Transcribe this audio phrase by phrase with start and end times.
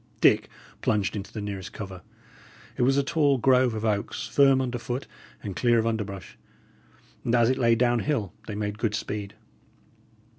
[0.19, 0.49] Dick
[0.81, 2.01] plunged into the nearest cover.
[2.75, 5.05] It was a tall grove of oaks, firm under foot
[5.43, 6.39] and clear of underbrush,
[7.23, 9.35] and as it lay down hill, they made good speed.